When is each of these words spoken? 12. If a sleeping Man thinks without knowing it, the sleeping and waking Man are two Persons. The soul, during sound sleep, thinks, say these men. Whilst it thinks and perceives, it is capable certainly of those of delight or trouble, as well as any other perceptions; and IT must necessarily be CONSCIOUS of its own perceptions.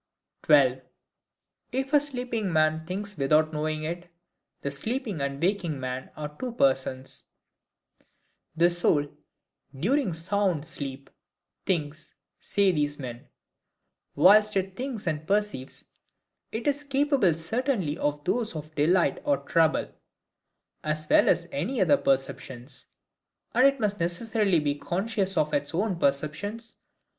12. 0.45 0.81
If 1.71 1.93
a 1.93 2.01
sleeping 2.01 2.51
Man 2.51 2.87
thinks 2.87 3.15
without 3.19 3.53
knowing 3.53 3.83
it, 3.83 4.09
the 4.63 4.71
sleeping 4.71 5.21
and 5.21 5.39
waking 5.39 5.79
Man 5.79 6.09
are 6.17 6.35
two 6.39 6.53
Persons. 6.53 7.25
The 8.55 8.71
soul, 8.71 9.15
during 9.79 10.13
sound 10.13 10.65
sleep, 10.65 11.11
thinks, 11.67 12.15
say 12.39 12.71
these 12.71 12.97
men. 12.97 13.27
Whilst 14.15 14.57
it 14.57 14.75
thinks 14.75 15.05
and 15.05 15.27
perceives, 15.27 15.85
it 16.51 16.65
is 16.65 16.83
capable 16.83 17.35
certainly 17.35 17.95
of 17.99 18.23
those 18.23 18.55
of 18.55 18.73
delight 18.73 19.21
or 19.23 19.37
trouble, 19.43 19.93
as 20.83 21.07
well 21.11 21.29
as 21.29 21.47
any 21.51 21.79
other 21.79 21.97
perceptions; 21.97 22.87
and 23.53 23.67
IT 23.67 23.79
must 23.79 23.99
necessarily 23.99 24.59
be 24.59 24.73
CONSCIOUS 24.73 25.37
of 25.37 25.53
its 25.53 25.75
own 25.75 25.99
perceptions. 25.99 26.77